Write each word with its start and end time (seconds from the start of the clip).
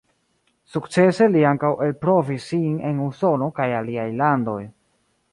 Sukcese 0.75 1.25
li 1.33 1.43
ankaŭ 1.49 1.69
elprovis 1.87 2.47
sin 2.53 2.71
en 2.91 3.01
Usono 3.09 3.49
kaj 3.61 3.67
aliaj 3.81 4.07
landoj. 4.23 4.57